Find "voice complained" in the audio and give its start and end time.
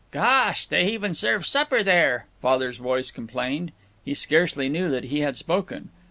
2.77-3.71